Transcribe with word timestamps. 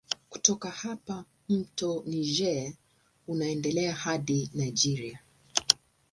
Kutoka 0.29 0.69
hapa 0.71 1.25
mto 1.49 2.03
Niger 2.07 2.73
unaendelea 3.27 3.95
hadi 3.95 4.49
Nigeria. 4.53 5.19